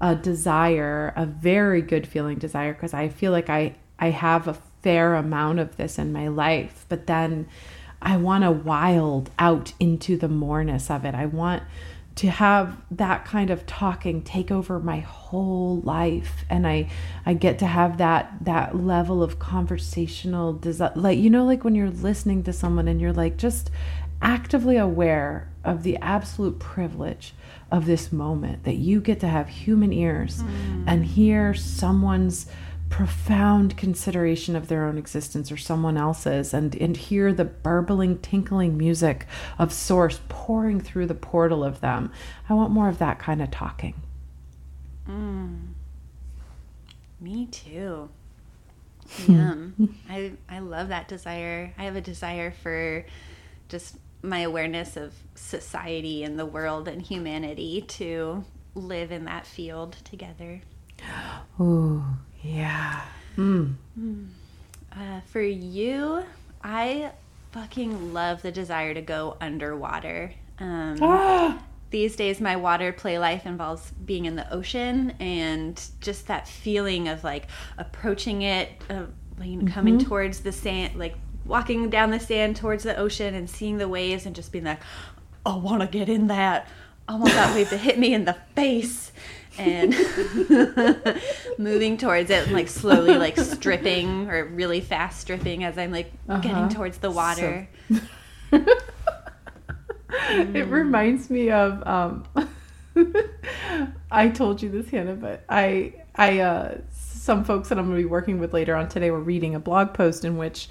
a 0.00 0.14
desire, 0.14 1.12
a 1.16 1.24
very 1.24 1.80
good 1.80 2.06
feeling 2.06 2.38
desire 2.38 2.74
because 2.74 2.94
I 2.94 3.08
feel 3.08 3.32
like 3.32 3.48
I 3.48 3.76
I 3.98 4.10
have 4.10 4.46
a 4.46 4.58
fair 4.82 5.14
amount 5.14 5.58
of 5.58 5.76
this 5.76 5.98
in 5.98 6.12
my 6.12 6.28
life, 6.28 6.84
but 6.88 7.06
then 7.06 7.48
I 8.02 8.18
want 8.18 8.44
to 8.44 8.50
wild 8.50 9.30
out 9.38 9.72
into 9.80 10.16
the 10.16 10.28
moreness 10.28 10.90
of 10.90 11.04
it. 11.04 11.14
I 11.14 11.26
want 11.26 11.62
to 12.16 12.30
have 12.30 12.78
that 12.90 13.26
kind 13.26 13.50
of 13.50 13.66
talking 13.66 14.22
take 14.22 14.50
over 14.50 14.80
my 14.80 15.00
whole 15.00 15.80
life 15.82 16.44
and 16.50 16.66
i 16.66 16.88
i 17.24 17.34
get 17.34 17.58
to 17.58 17.66
have 17.66 17.98
that 17.98 18.32
that 18.40 18.74
level 18.74 19.22
of 19.22 19.38
conversational 19.38 20.54
desi- 20.54 20.96
like 20.96 21.18
you 21.18 21.30
know 21.30 21.44
like 21.44 21.62
when 21.62 21.74
you're 21.74 21.90
listening 21.90 22.42
to 22.42 22.52
someone 22.52 22.88
and 22.88 23.00
you're 23.00 23.12
like 23.12 23.36
just 23.36 23.70
actively 24.22 24.76
aware 24.76 25.48
of 25.62 25.82
the 25.82 25.96
absolute 25.98 26.58
privilege 26.58 27.34
of 27.70 27.84
this 27.84 28.10
moment 28.10 28.64
that 28.64 28.76
you 28.76 29.00
get 29.00 29.20
to 29.20 29.28
have 29.28 29.48
human 29.48 29.92
ears 29.92 30.42
mm. 30.42 30.84
and 30.86 31.04
hear 31.04 31.52
someone's 31.52 32.46
profound 32.96 33.76
consideration 33.76 34.56
of 34.56 34.68
their 34.68 34.86
own 34.86 34.96
existence 34.96 35.52
or 35.52 35.56
someone 35.58 35.98
else's 35.98 36.54
and 36.54 36.74
and 36.76 36.96
hear 36.96 37.30
the 37.30 37.44
burbling 37.44 38.16
tinkling 38.20 38.78
music 38.78 39.26
of 39.58 39.70
source 39.70 40.18
pouring 40.30 40.80
through 40.80 41.04
the 41.04 41.14
portal 41.14 41.62
of 41.62 41.82
them 41.82 42.10
i 42.48 42.54
want 42.54 42.70
more 42.70 42.88
of 42.88 42.96
that 42.96 43.18
kind 43.18 43.42
of 43.42 43.50
talking 43.50 43.92
mm. 45.06 45.58
me 47.20 47.44
too 47.44 48.08
Yum. 49.28 49.94
I 50.08 50.32
I 50.48 50.58
love 50.58 50.88
that 50.88 51.06
desire. 51.06 51.72
I 51.78 51.84
have 51.84 51.94
a 51.94 52.00
desire 52.00 52.50
for 52.50 53.06
just 53.68 53.98
my 54.22 54.40
awareness 54.40 54.96
of 54.96 55.14
society 55.36 56.24
and 56.24 56.36
the 56.36 56.46
world 56.46 56.88
and 56.88 57.00
humanity 57.00 57.82
to 57.82 58.44
live 58.74 59.12
in 59.12 59.26
that 59.26 59.46
field 59.46 59.96
together. 60.02 60.62
Oh, 61.60 62.16
yeah. 62.46 63.02
Mm. 63.36 63.74
Uh, 64.92 65.20
for 65.26 65.42
you, 65.42 66.22
I 66.62 67.12
fucking 67.52 68.12
love 68.12 68.42
the 68.42 68.52
desire 68.52 68.94
to 68.94 69.02
go 69.02 69.36
underwater. 69.40 70.32
Um, 70.58 70.98
ah! 71.02 71.62
These 71.90 72.16
days, 72.16 72.40
my 72.40 72.56
water 72.56 72.92
play 72.92 73.18
life 73.18 73.46
involves 73.46 73.90
being 74.04 74.24
in 74.24 74.36
the 74.36 74.52
ocean 74.52 75.12
and 75.20 75.80
just 76.00 76.26
that 76.26 76.48
feeling 76.48 77.08
of 77.08 77.22
like 77.24 77.46
approaching 77.78 78.42
it, 78.42 78.70
uh, 78.90 79.04
like, 79.38 79.48
mm-hmm. 79.48 79.68
coming 79.68 79.98
towards 79.98 80.40
the 80.40 80.52
sand, 80.52 80.96
like 80.96 81.14
walking 81.44 81.88
down 81.90 82.10
the 82.10 82.20
sand 82.20 82.56
towards 82.56 82.82
the 82.82 82.96
ocean 82.96 83.34
and 83.34 83.48
seeing 83.48 83.78
the 83.78 83.88
waves 83.88 84.26
and 84.26 84.34
just 84.34 84.50
being 84.50 84.64
like, 84.64 84.80
I 85.44 85.56
want 85.56 85.82
to 85.82 85.86
get 85.86 86.08
in 86.08 86.26
that. 86.26 86.66
I 87.08 87.14
want 87.14 87.32
that 87.32 87.54
wave 87.54 87.70
to 87.70 87.76
hit 87.76 87.98
me 87.98 88.12
in 88.12 88.24
the 88.24 88.36
face. 88.56 89.12
And 89.58 89.94
moving 91.58 91.96
towards 91.96 92.30
it, 92.30 92.50
like 92.50 92.68
slowly, 92.68 93.14
like 93.14 93.36
stripping 93.38 94.28
or 94.28 94.44
really 94.44 94.80
fast 94.80 95.20
stripping 95.20 95.64
as 95.64 95.78
I'm 95.78 95.90
like 95.90 96.12
uh-huh. 96.28 96.40
getting 96.40 96.68
towards 96.68 96.98
the 96.98 97.10
water. 97.10 97.68
So... 97.90 98.00
it 100.10 100.68
reminds 100.68 101.30
me 101.30 101.50
of 101.50 101.86
um, 101.86 102.26
I 104.10 104.28
told 104.28 104.62
you 104.62 104.70
this, 104.70 104.88
Hannah, 104.88 105.14
but 105.14 105.44
I 105.48 105.94
I 106.14 106.40
uh, 106.40 106.78
some 106.92 107.44
folks 107.44 107.68
that 107.68 107.78
I'm 107.78 107.86
going 107.86 107.96
to 107.96 108.02
be 108.02 108.08
working 108.08 108.38
with 108.38 108.52
later 108.52 108.74
on 108.74 108.88
today 108.88 109.10
were 109.10 109.20
reading 109.20 109.54
a 109.54 109.60
blog 109.60 109.94
post 109.94 110.24
in 110.24 110.36
which 110.36 110.68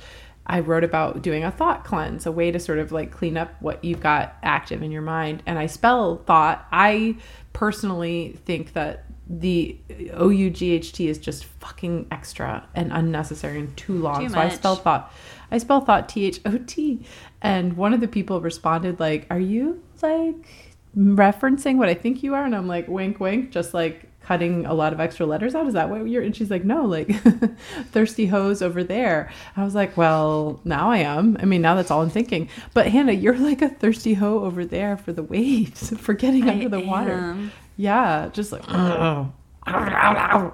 I 0.47 0.59
wrote 0.59 0.83
about 0.83 1.21
doing 1.21 1.43
a 1.43 1.51
thought 1.51 1.83
cleanse, 1.83 2.25
a 2.25 2.31
way 2.31 2.51
to 2.51 2.59
sort 2.59 2.79
of 2.79 2.91
like 2.91 3.11
clean 3.11 3.37
up 3.37 3.59
what 3.61 3.83
you've 3.83 3.99
got 4.01 4.35
active 4.43 4.83
in 4.83 4.91
your 4.91 5.01
mind. 5.01 5.41
And 5.45 5.57
I 5.57 5.65
spell 5.65 6.17
thought. 6.25 6.67
I 6.71 7.17
personally 7.53 8.37
think 8.45 8.73
that 8.73 9.05
the 9.27 9.77
O 10.13 10.29
U 10.29 10.49
G 10.51 10.71
H 10.71 10.93
T 10.93 11.07
is 11.07 11.17
just 11.17 11.45
fucking 11.45 12.07
extra 12.11 12.67
and 12.75 12.91
unnecessary 12.91 13.59
and 13.59 13.75
too 13.75 13.97
long. 13.97 14.21
Too 14.21 14.29
so 14.29 14.37
I 14.37 14.49
spell 14.49 14.75
thought. 14.75 15.11
I 15.49 15.57
spell 15.57 15.81
thought 15.81 16.09
T 16.09 16.25
H 16.25 16.39
O 16.45 16.59
T. 16.59 17.03
And 17.41 17.75
one 17.75 17.93
of 17.93 18.01
the 18.01 18.07
people 18.07 18.39
responded 18.39 18.99
like, 18.99 19.25
"Are 19.31 19.39
you 19.39 19.81
like 20.03 20.75
referencing 20.95 21.77
what 21.77 21.89
I 21.89 21.95
think 21.95 22.21
you 22.21 22.35
are?" 22.35 22.45
And 22.45 22.55
I'm 22.55 22.67
like, 22.67 22.87
"Wink, 22.87 23.19
wink," 23.19 23.51
just 23.51 23.73
like 23.73 24.11
cutting 24.25 24.65
a 24.65 24.73
lot 24.73 24.91
of 24.91 24.99
extra 24.99 25.25
letters 25.25 25.53
out? 25.53 25.67
Is 25.67 25.73
that 25.73 25.89
what 25.89 26.07
you're? 26.07 26.23
And 26.23 26.35
she's 26.35 26.49
like, 26.49 26.65
no, 26.65 26.83
like 26.85 27.09
thirsty 27.91 28.25
hose 28.25 28.61
over 28.61 28.83
there. 28.83 29.31
I 29.55 29.63
was 29.63 29.75
like, 29.75 29.95
well, 29.95 30.59
now 30.63 30.89
I 30.89 30.97
am. 30.97 31.37
I 31.39 31.45
mean, 31.45 31.61
now 31.61 31.75
that's 31.75 31.91
all 31.91 32.01
I'm 32.01 32.09
thinking. 32.09 32.49
But 32.73 32.87
Hannah, 32.87 33.11
you're 33.25 33.37
like 33.37 33.61
a 33.61 33.69
thirsty 33.69 34.15
hoe 34.15 34.43
over 34.43 34.65
there 34.65 34.97
for 34.97 35.13
the 35.13 35.23
waves, 35.23 35.93
for 35.97 36.13
getting 36.13 36.49
under 36.49 36.69
the 36.69 36.79
water. 36.79 37.37
Yeah, 37.77 38.29
just 38.33 38.51
like, 38.51 38.63
oh. 38.69 39.31
yeah, 39.67 40.51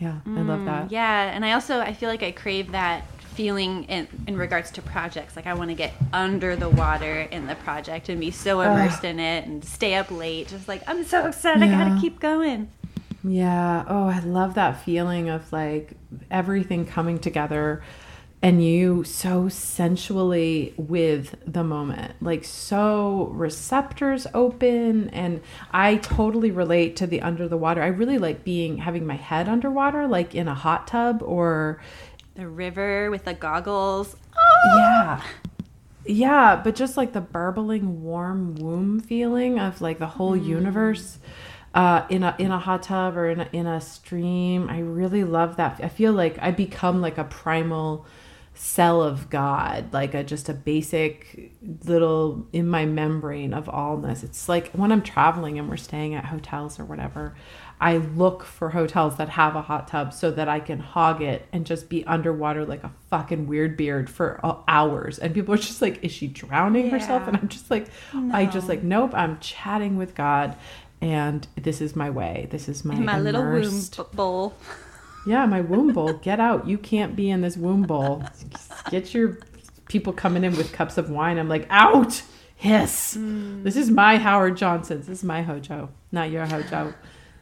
I 0.00 0.40
love 0.42 0.64
that. 0.64 0.88
Mm, 0.88 0.90
yeah, 0.90 1.30
and 1.34 1.44
I 1.44 1.52
also 1.52 1.80
I 1.80 1.92
feel 1.94 2.08
like 2.08 2.22
I 2.22 2.32
crave 2.32 2.72
that 2.72 3.04
feeling 3.38 3.84
in, 3.84 4.08
in 4.26 4.36
regards 4.36 4.72
to 4.72 4.82
projects. 4.82 5.36
Like 5.36 5.46
I 5.46 5.54
want 5.54 5.70
to 5.70 5.76
get 5.76 5.94
under 6.12 6.56
the 6.56 6.68
water 6.68 7.20
in 7.20 7.46
the 7.46 7.54
project 7.54 8.08
and 8.08 8.18
be 8.18 8.32
so 8.32 8.62
immersed 8.62 9.04
in 9.04 9.20
it 9.20 9.46
and 9.46 9.64
stay 9.64 9.94
up 9.94 10.10
late. 10.10 10.48
Just 10.48 10.66
like 10.66 10.82
I'm 10.88 11.04
so 11.04 11.24
excited. 11.24 11.64
Yeah. 11.64 11.80
I 11.80 11.88
gotta 11.88 12.00
keep 12.00 12.18
going. 12.18 12.68
Yeah. 13.22 13.84
Oh, 13.86 14.08
I 14.08 14.18
love 14.18 14.54
that 14.54 14.82
feeling 14.84 15.28
of 15.28 15.52
like 15.52 15.92
everything 16.32 16.84
coming 16.84 17.20
together 17.20 17.84
and 18.42 18.64
you 18.64 19.02
so 19.02 19.48
sensually 19.48 20.72
with 20.76 21.34
the 21.44 21.64
moment 21.64 22.14
like 22.22 22.44
so 22.44 23.32
receptors 23.32 24.28
open 24.32 25.08
and 25.10 25.40
i 25.72 25.96
totally 25.96 26.52
relate 26.52 26.94
to 26.94 27.04
the 27.04 27.20
under 27.20 27.48
the 27.48 27.56
water 27.56 27.82
i 27.82 27.88
really 27.88 28.16
like 28.16 28.44
being 28.44 28.78
having 28.78 29.04
my 29.04 29.16
head 29.16 29.48
underwater 29.48 30.06
like 30.06 30.36
in 30.36 30.46
a 30.46 30.54
hot 30.54 30.86
tub 30.86 31.20
or 31.24 31.80
the 32.38 32.48
river 32.48 33.10
with 33.10 33.24
the 33.24 33.34
goggles. 33.34 34.16
Oh! 34.36 34.76
Yeah. 34.76 35.22
Yeah, 36.06 36.60
but 36.62 36.76
just 36.76 36.96
like 36.96 37.12
the 37.12 37.20
burbling 37.20 38.04
warm 38.04 38.54
womb 38.54 39.00
feeling 39.00 39.58
of 39.58 39.80
like 39.80 39.98
the 39.98 40.06
whole 40.06 40.38
mm. 40.38 40.46
universe 40.46 41.18
uh, 41.74 42.06
in 42.08 42.22
a 42.22 42.36
in 42.38 42.52
a 42.52 42.58
hot 42.58 42.84
tub 42.84 43.16
or 43.16 43.28
in 43.28 43.40
a, 43.40 43.48
in 43.52 43.66
a 43.66 43.80
stream. 43.80 44.70
I 44.70 44.78
really 44.78 45.24
love 45.24 45.56
that. 45.56 45.80
I 45.82 45.88
feel 45.88 46.12
like 46.12 46.38
I 46.40 46.52
become 46.52 47.00
like 47.00 47.18
a 47.18 47.24
primal 47.24 48.06
cell 48.58 49.00
of 49.00 49.30
God, 49.30 49.92
like 49.92 50.14
a 50.14 50.24
just 50.24 50.48
a 50.48 50.52
basic 50.52 51.52
little 51.84 52.46
in 52.52 52.66
my 52.66 52.84
membrane 52.84 53.54
of 53.54 53.66
allness. 53.66 54.24
It's 54.24 54.48
like 54.48 54.72
when 54.72 54.90
I'm 54.90 55.02
traveling 55.02 55.58
and 55.60 55.68
we're 55.68 55.76
staying 55.76 56.14
at 56.14 56.24
hotels 56.24 56.80
or 56.80 56.84
whatever. 56.84 57.36
I 57.80 57.98
look 57.98 58.42
for 58.42 58.70
hotels 58.70 59.16
that 59.18 59.28
have 59.28 59.54
a 59.54 59.62
hot 59.62 59.86
tub 59.86 60.12
so 60.12 60.32
that 60.32 60.48
I 60.48 60.58
can 60.58 60.80
hog 60.80 61.22
it 61.22 61.46
and 61.52 61.64
just 61.64 61.88
be 61.88 62.04
underwater 62.06 62.66
like 62.66 62.82
a 62.82 62.90
fucking 63.08 63.46
weird 63.46 63.76
beard 63.76 64.10
for 64.10 64.40
uh, 64.42 64.56
hours. 64.66 65.20
And 65.20 65.32
people 65.32 65.54
are 65.54 65.58
just 65.58 65.80
like, 65.80 66.02
is 66.02 66.10
she 66.10 66.26
drowning 66.26 66.86
yeah. 66.86 66.90
herself? 66.90 67.28
And 67.28 67.36
I'm 67.36 67.46
just 67.46 67.70
like, 67.70 67.86
no. 68.12 68.34
I 68.34 68.46
just 68.46 68.68
like, 68.68 68.82
nope, 68.82 69.12
I'm 69.14 69.38
chatting 69.38 69.96
with 69.96 70.16
God 70.16 70.56
and 71.00 71.46
this 71.54 71.80
is 71.80 71.94
my 71.94 72.10
way. 72.10 72.48
This 72.50 72.68
is 72.68 72.84
my, 72.84 72.96
my 72.96 73.20
little 73.20 73.44
womb 73.44 73.82
bowl. 74.12 74.54
Yeah, 75.28 75.46
my 75.46 75.60
womb 75.60 75.92
bowl. 75.92 76.14
Get 76.14 76.40
out. 76.40 76.66
You 76.66 76.78
can't 76.78 77.14
be 77.14 77.30
in 77.30 77.40
this 77.42 77.56
womb 77.56 77.82
bowl. 77.82 78.24
Get 78.90 79.14
your 79.14 79.38
people 79.88 80.12
coming 80.12 80.44
in 80.44 80.56
with 80.56 80.72
cups 80.72 80.98
of 80.98 81.10
wine. 81.10 81.38
I'm 81.38 81.48
like, 81.48 81.66
out. 81.70 82.22
Hiss. 82.56 83.16
Mm. 83.16 83.62
This 83.62 83.76
is 83.76 83.88
my 83.88 84.16
Howard 84.16 84.56
Johnson's. 84.56 85.06
This 85.06 85.18
is 85.18 85.24
my 85.24 85.42
Hojo, 85.42 85.90
not 86.10 86.30
your 86.32 86.44
Hojo 86.44 86.92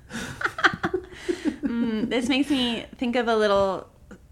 mm, 1.62 2.08
this 2.08 2.28
makes 2.28 2.50
me 2.50 2.86
think 2.96 3.16
of 3.16 3.28
a 3.28 3.36
little 3.36 3.88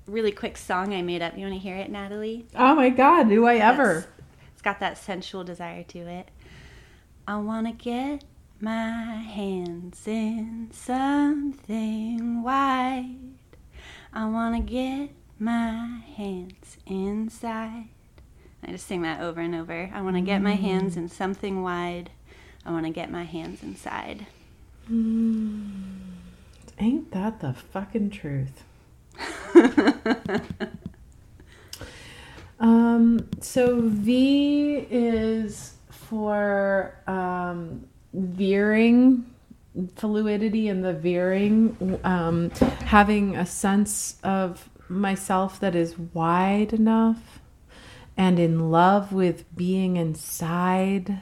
really 0.06 0.32
quick 0.32 0.56
song 0.56 0.94
I 0.94 1.02
made 1.02 1.22
up. 1.22 1.36
You 1.36 1.42
want 1.46 1.54
to 1.54 1.58
hear 1.58 1.76
it, 1.76 1.90
Natalie? 1.90 2.46
Oh 2.54 2.74
my 2.74 2.90
God, 2.90 3.28
do 3.28 3.46
I 3.46 3.56
ever? 3.56 4.06
it's 4.52 4.62
got 4.62 4.80
that 4.80 4.98
sensual 4.98 5.44
desire 5.44 5.82
to 5.84 5.98
it. 6.00 6.30
I 7.26 7.36
want 7.36 7.66
to 7.66 7.72
get 7.72 8.24
my 8.60 9.16
hands 9.16 10.06
in 10.06 10.70
something 10.72 12.42
white. 12.42 13.16
I 14.16 14.26
want 14.26 14.54
to 14.54 14.62
get 14.62 15.10
my 15.40 16.00
hands 16.16 16.76
inside. 16.86 17.86
I 18.62 18.70
just 18.70 18.86
sing 18.86 19.02
that 19.02 19.20
over 19.20 19.40
and 19.40 19.56
over. 19.56 19.90
I 19.92 20.02
want 20.02 20.14
to 20.14 20.22
get 20.22 20.40
my 20.40 20.54
hands 20.54 20.96
in 20.96 21.08
something 21.08 21.64
wide. 21.64 22.10
I 22.64 22.70
want 22.70 22.86
to 22.86 22.92
get 22.92 23.10
my 23.10 23.24
hands 23.24 23.64
inside. 23.64 24.26
Mm, 24.88 25.98
ain't 26.78 27.10
that 27.10 27.40
the 27.40 27.54
fucking 27.54 28.10
truth? 28.10 28.62
um, 32.60 33.28
so 33.40 33.80
V 33.80 34.86
is 34.90 35.74
for 35.90 36.96
um, 37.08 37.84
veering 38.12 39.33
fluidity 39.96 40.68
and 40.68 40.84
the 40.84 40.92
veering, 40.92 41.98
um, 42.04 42.50
having 42.50 43.36
a 43.36 43.46
sense 43.46 44.16
of 44.22 44.68
myself 44.88 45.58
that 45.60 45.74
is 45.74 45.98
wide 45.98 46.72
enough 46.72 47.40
and 48.16 48.38
in 48.38 48.70
love 48.70 49.12
with 49.12 49.44
being 49.56 49.96
inside 49.96 51.20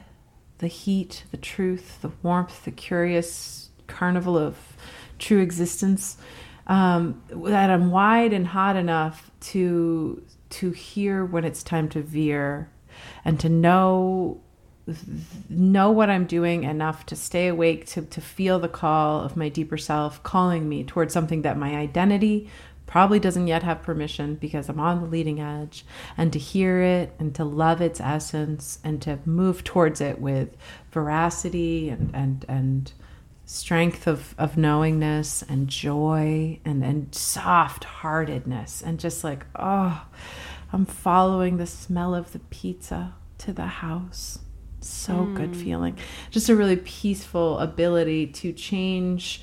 the 0.59 0.67
heat, 0.67 1.23
the 1.31 1.37
truth, 1.37 2.01
the 2.01 2.11
warmth, 2.21 2.65
the 2.65 2.71
curious 2.71 3.69
carnival 3.87 4.37
of 4.37 4.57
true 5.19 5.39
existence. 5.39 6.17
Um, 6.67 7.21
that 7.29 7.69
I'm 7.69 7.91
wide 7.91 8.31
and 8.31 8.47
hot 8.47 8.77
enough 8.77 9.29
to 9.51 10.23
to 10.51 10.71
hear 10.71 11.25
when 11.25 11.43
it's 11.43 11.63
time 11.63 11.89
to 11.89 12.01
veer, 12.01 12.69
and 13.25 13.39
to 13.39 13.49
know 13.49 14.39
know 15.49 15.91
what 15.91 16.09
I'm 16.09 16.25
doing 16.25 16.63
enough 16.63 17.05
to 17.07 17.15
stay 17.15 17.47
awake, 17.47 17.85
to, 17.87 18.01
to 18.01 18.21
feel 18.21 18.59
the 18.59 18.67
call 18.67 19.21
of 19.21 19.37
my 19.37 19.49
deeper 19.49 19.77
self 19.77 20.21
calling 20.23 20.67
me 20.67 20.83
towards 20.83 21.13
something 21.13 21.41
that 21.43 21.57
my 21.57 21.75
identity 21.75 22.49
probably 22.85 23.19
doesn't 23.19 23.47
yet 23.47 23.63
have 23.63 23.81
permission 23.81 24.35
because 24.35 24.69
I'm 24.69 24.79
on 24.79 25.01
the 25.01 25.07
leading 25.07 25.39
edge, 25.39 25.85
and 26.17 26.31
to 26.33 26.39
hear 26.39 26.81
it 26.81 27.13
and 27.17 27.33
to 27.35 27.43
love 27.43 27.81
its 27.81 28.01
essence 28.01 28.79
and 28.83 29.01
to 29.03 29.19
move 29.25 29.63
towards 29.63 30.01
it 30.01 30.19
with 30.19 30.49
veracity 30.91 31.89
and, 31.89 32.11
and, 32.13 32.45
and 32.47 32.91
strength 33.45 34.05
of, 34.05 34.35
of 34.37 34.57
knowingness 34.57 35.43
and 35.43 35.69
joy 35.69 36.59
and, 36.65 36.83
and 36.83 37.15
soft 37.15 37.83
heartedness 37.83 38.81
and 38.81 38.99
just 38.99 39.23
like, 39.23 39.45
oh, 39.55 40.05
I'm 40.71 40.85
following 40.85 41.57
the 41.57 41.67
smell 41.67 42.13
of 42.13 42.31
the 42.31 42.39
pizza 42.39 43.15
to 43.39 43.53
the 43.53 43.67
house. 43.67 44.39
So 44.83 45.13
mm. 45.13 45.35
good 45.35 45.55
feeling. 45.55 45.97
Just 46.31 46.49
a 46.49 46.55
really 46.55 46.77
peaceful 46.77 47.59
ability 47.59 48.27
to 48.27 48.53
change 48.53 49.41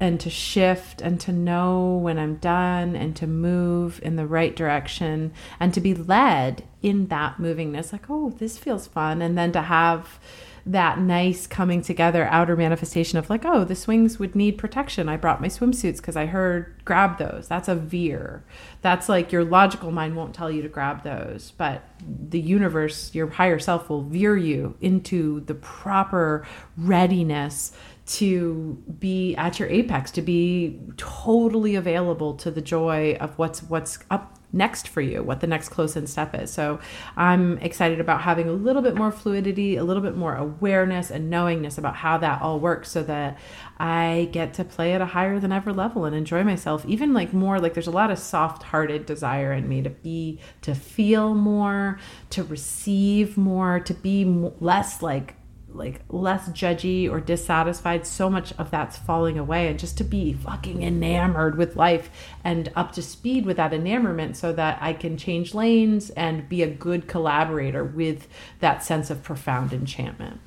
and 0.00 0.18
to 0.18 0.30
shift 0.30 1.02
and 1.02 1.20
to 1.20 1.30
know 1.30 1.96
when 1.96 2.18
I'm 2.18 2.36
done 2.36 2.96
and 2.96 3.14
to 3.16 3.26
move 3.26 4.00
in 4.02 4.16
the 4.16 4.26
right 4.26 4.56
direction 4.56 5.32
and 5.60 5.74
to 5.74 5.80
be 5.80 5.94
led 5.94 6.64
in 6.80 7.08
that 7.08 7.36
movingness 7.36 7.92
like 7.92 8.08
oh 8.08 8.30
this 8.30 8.56
feels 8.56 8.86
fun 8.86 9.20
and 9.20 9.36
then 9.36 9.52
to 9.52 9.60
have 9.60 10.18
that 10.66 10.98
nice 10.98 11.46
coming 11.46 11.82
together 11.82 12.26
outer 12.26 12.56
manifestation 12.56 13.18
of 13.18 13.30
like, 13.30 13.44
oh, 13.44 13.64
the 13.64 13.74
swings 13.74 14.18
would 14.18 14.34
need 14.34 14.58
protection. 14.58 15.08
I 15.08 15.16
brought 15.16 15.40
my 15.40 15.48
swimsuits 15.48 15.96
because 15.96 16.16
I 16.16 16.26
heard 16.26 16.74
grab 16.84 17.18
those. 17.18 17.48
That's 17.48 17.68
a 17.68 17.74
veer. 17.74 18.44
That's 18.82 19.08
like 19.08 19.32
your 19.32 19.44
logical 19.44 19.90
mind 19.90 20.16
won't 20.16 20.34
tell 20.34 20.50
you 20.50 20.62
to 20.62 20.68
grab 20.68 21.02
those, 21.02 21.52
but 21.56 21.82
the 22.06 22.40
universe, 22.40 23.14
your 23.14 23.28
higher 23.28 23.58
self 23.58 23.88
will 23.88 24.02
veer 24.02 24.36
you 24.36 24.76
into 24.80 25.40
the 25.40 25.54
proper 25.54 26.46
readiness 26.76 27.72
to 28.06 28.82
be 28.98 29.36
at 29.36 29.60
your 29.60 29.68
apex, 29.68 30.10
to 30.10 30.22
be 30.22 30.80
totally 30.96 31.76
available 31.76 32.34
to 32.34 32.50
the 32.50 32.60
joy 32.60 33.16
of 33.20 33.38
what's 33.38 33.62
what's 33.62 33.98
up 34.10 34.39
next 34.52 34.88
for 34.88 35.00
you, 35.00 35.22
what 35.22 35.40
the 35.40 35.46
next 35.46 35.68
close 35.68 35.96
in 35.96 36.06
step 36.06 36.34
is. 36.34 36.52
So 36.52 36.80
I'm 37.16 37.58
excited 37.58 38.00
about 38.00 38.22
having 38.22 38.48
a 38.48 38.52
little 38.52 38.82
bit 38.82 38.96
more 38.96 39.12
fluidity, 39.12 39.76
a 39.76 39.84
little 39.84 40.02
bit 40.02 40.16
more 40.16 40.34
awareness 40.34 41.10
and 41.10 41.30
knowingness 41.30 41.78
about 41.78 41.96
how 41.96 42.18
that 42.18 42.42
all 42.42 42.58
works 42.60 42.90
so 42.90 43.02
that 43.04 43.38
I 43.78 44.28
get 44.32 44.54
to 44.54 44.64
play 44.64 44.92
at 44.92 45.00
a 45.00 45.06
higher 45.06 45.38
than 45.38 45.52
ever 45.52 45.72
level 45.72 46.04
and 46.04 46.14
enjoy 46.14 46.44
myself. 46.44 46.84
Even 46.86 47.12
like 47.12 47.32
more 47.32 47.58
like 47.60 47.74
there's 47.74 47.86
a 47.86 47.92
lot 47.92 48.10
of 48.10 48.18
soft 48.18 48.64
hearted 48.64 49.06
desire 49.06 49.52
in 49.52 49.68
me 49.68 49.82
to 49.82 49.90
be, 49.90 50.40
to 50.62 50.74
feel 50.74 51.34
more, 51.34 51.98
to 52.30 52.42
receive 52.44 53.36
more, 53.36 53.80
to 53.80 53.94
be 53.94 54.24
less 54.60 55.02
like 55.02 55.36
like 55.72 56.02
less 56.08 56.48
judgy 56.50 57.10
or 57.10 57.20
dissatisfied 57.20 58.06
so 58.06 58.28
much 58.28 58.52
of 58.58 58.70
that's 58.70 58.96
falling 58.96 59.38
away 59.38 59.68
and 59.68 59.78
just 59.78 59.96
to 59.98 60.04
be 60.04 60.32
fucking 60.32 60.82
enamored 60.82 61.56
with 61.56 61.76
life 61.76 62.10
and 62.44 62.70
up 62.74 62.92
to 62.92 63.02
speed 63.02 63.46
with 63.46 63.56
that 63.56 63.72
enamorment 63.72 64.36
so 64.36 64.52
that 64.52 64.78
I 64.80 64.92
can 64.92 65.16
change 65.16 65.54
lanes 65.54 66.10
and 66.10 66.48
be 66.48 66.62
a 66.62 66.70
good 66.70 67.08
collaborator 67.08 67.84
with 67.84 68.26
that 68.60 68.84
sense 68.84 69.10
of 69.10 69.22
profound 69.22 69.72
enchantment. 69.72 70.40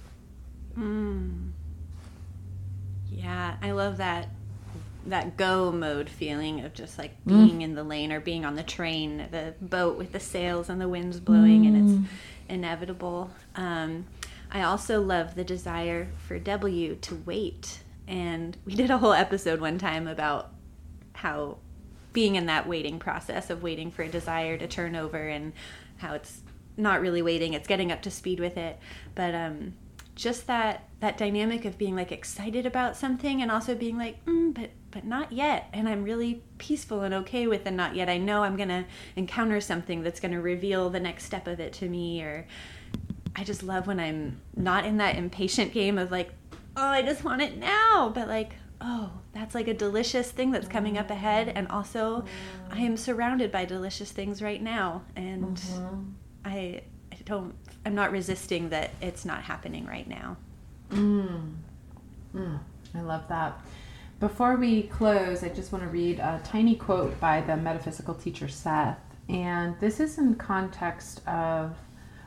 Mm. 0.78 1.52
Yeah, 3.10 3.56
I 3.62 3.72
love 3.72 3.98
that 3.98 4.30
that 5.06 5.36
go 5.36 5.72
mode 5.72 6.10
feeling 6.10 6.64
of 6.64 6.74
just 6.74 6.98
like 6.98 7.12
mm. 7.26 7.28
being 7.28 7.60
mm. 7.60 7.64
in 7.64 7.76
the 7.76 7.84
lane 7.84 8.12
or 8.12 8.20
being 8.20 8.46
on 8.46 8.56
the 8.56 8.64
train, 8.64 9.28
the 9.32 9.54
boat 9.62 9.98
with 9.98 10.12
the 10.12 10.20
sails 10.20 10.70
and 10.70 10.80
the 10.80 10.88
winds 10.88 11.20
blowing 11.20 11.64
mm. 11.64 11.68
and 11.68 11.78
it's 11.78 12.00
mm. 12.00 12.06
inevitable. 12.48 13.30
Um, 13.56 14.06
I 14.54 14.62
also 14.62 15.02
love 15.02 15.34
the 15.34 15.44
desire 15.44 16.10
for 16.28 16.38
W 16.38 16.96
to 16.96 17.16
wait. 17.26 17.80
And 18.08 18.56
we 18.66 18.76
did 18.76 18.92
a 18.92 19.00
whole 19.00 19.14
episode 19.14 19.60
one 19.60 19.80
time 19.80 20.08
about 20.08 20.52
how 21.14 21.58
being 22.14 22.36
in 22.36 22.46
that 22.46 22.68
waiting 22.68 23.00
process 23.00 23.50
of 23.50 23.64
waiting 23.64 23.90
for 23.90 24.04
a 24.04 24.08
desire 24.08 24.56
to 24.58 24.68
turn 24.68 24.96
over 24.96 25.28
and 25.28 25.54
how 25.98 26.14
it's 26.14 26.42
not 26.78 27.02
really 27.02 27.22
waiting, 27.22 27.54
it's 27.54 27.68
getting 27.68 27.92
up 27.92 28.02
to 28.04 28.12
speed 28.12 28.40
with 28.40 28.56
it. 28.56 28.80
But 29.16 29.34
um, 29.34 29.74
just 30.16 30.46
that 30.48 30.88
that 31.00 31.18
dynamic 31.18 31.66
of 31.66 31.78
being 31.78 31.96
like 31.96 32.12
excited 32.12 32.66
about 32.66 32.96
something 32.96 33.42
and 33.42 33.52
also 33.52 33.74
being 33.74 33.98
like, 33.98 34.24
mm, 34.26 34.54
but 34.54 34.70
but 34.92 35.06
not 35.06 35.32
yet. 35.32 35.68
And 35.74 35.90
I'm 35.90 36.04
really 36.04 36.44
peaceful 36.60 37.02
and 37.02 37.14
okay 37.16 37.48
with 37.48 37.64
the 37.64 37.72
not 37.72 37.96
yet. 37.96 38.10
I 38.10 38.18
know 38.18 38.44
I'm 38.44 38.56
gonna 38.56 38.86
encounter 39.16 39.60
something 39.60 40.04
that's 40.04 40.20
gonna 40.20 40.42
reveal 40.42 40.90
the 40.92 41.00
next 41.00 41.26
step 41.26 41.48
of 41.48 41.60
it 41.60 41.74
to 41.74 41.90
me 41.90 42.22
or 42.22 42.46
I 43.36 43.44
just 43.44 43.64
love 43.64 43.88
when 43.88 44.00
I'm 44.00 44.42
not 44.56 44.86
in 44.86 44.98
that 44.98 45.16
impatient 45.16 45.74
game 45.74 45.98
of 45.98 46.12
like, 46.12 46.32
oh, 46.76 46.88
I 46.88 47.02
just 47.02 47.24
want 47.24 47.42
it 47.42 47.58
now, 47.58 48.12
but 48.14 48.28
like, 48.28 48.54
oh, 48.80 49.12
that's 49.34 49.56
like 49.56 49.68
a 49.68 49.74
delicious 49.74 50.32
thing 50.32 50.52
that's 50.52 50.68
coming 50.68 50.98
up 50.98 51.10
ahead. 51.10 51.52
And 51.56 51.68
also, 51.70 52.26
I 52.70 52.80
am 52.82 52.98
surrounded 52.98 53.52
by 53.52 53.66
delicious 53.66 54.12
things 54.12 54.42
right 54.42 54.62
now. 54.62 55.04
And 55.16 55.58
mm-hmm. 55.58 56.02
I, 56.46 56.82
I 57.12 57.18
don't, 57.26 57.56
I'm 57.86 57.96
not 57.96 58.12
resisting 58.12 58.70
that 58.70 58.92
it's 59.02 59.26
not 59.26 59.44
happening 59.44 59.86
right 59.86 60.08
now. 60.08 60.38
Mm. 60.92 61.56
Mm. 62.36 62.60
I 62.96 63.02
love 63.02 63.28
that. 63.30 63.60
Before 64.20 64.56
we 64.56 64.84
close, 64.84 65.44
I 65.44 65.50
just 65.50 65.72
want 65.72 65.84
to 65.84 65.90
read 65.90 66.20
a 66.20 66.40
tiny 66.44 66.76
quote 66.76 67.20
by 67.20 67.42
the 67.42 67.58
metaphysical 67.58 68.14
teacher 68.14 68.48
Seth. 68.48 69.00
And 69.28 69.76
this 69.80 70.00
is 70.00 70.18
in 70.18 70.36
context 70.36 71.26
of 71.28 71.76